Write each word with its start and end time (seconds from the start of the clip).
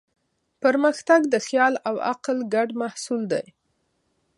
پرمختګ 0.63 1.21
د 1.33 1.35
خیال 1.47 1.73
او 1.87 1.95
عقل 2.09 2.37
ګډ 2.53 2.69
محصول 2.81 3.21
دی. 3.31 3.45